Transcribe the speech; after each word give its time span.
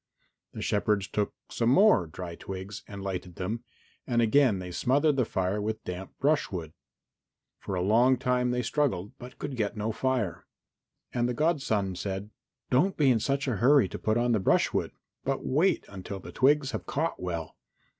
The 0.53 0.63
shepherds 0.63 1.07
took 1.07 1.35
some 1.51 1.69
more 1.69 2.07
dry 2.07 2.33
twigs 2.33 2.81
and 2.87 3.03
lighted 3.03 3.35
them, 3.35 3.63
and 4.07 4.19
again 4.19 4.57
they 4.57 4.71
smothered 4.71 5.15
the 5.15 5.25
fire 5.25 5.61
with 5.61 5.83
damp 5.83 6.13
brushwood. 6.19 6.73
For 7.59 7.75
a 7.75 7.83
long 7.83 8.17
time 8.17 8.49
they 8.49 8.63
struggled, 8.63 9.11
but 9.19 9.37
could 9.37 9.55
get 9.55 9.77
no 9.77 9.91
fire. 9.91 10.47
And 11.13 11.29
the 11.29 11.35
godson 11.35 11.95
said, 11.95 12.31
"Don't 12.71 12.97
be 12.97 13.11
in 13.11 13.19
such 13.19 13.47
a 13.47 13.57
hurry 13.57 13.87
to 13.89 13.99
put 13.99 14.17
on 14.17 14.31
the 14.31 14.39
brushwood, 14.39 14.91
but 15.23 15.45
wait 15.45 15.85
until 15.87 16.19
the 16.19 16.31
twigs 16.31 16.71
have 16.71 16.87
caught 16.87 17.21
well. 17.21 17.55